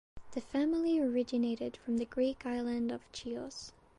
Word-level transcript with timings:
The 0.31 0.41
family 0.41 0.99
originated 0.99 1.77
from 1.77 1.99
the 1.99 2.05
Greek 2.05 2.43
island 2.43 2.91
of 2.91 3.01
Chios. 3.13 3.71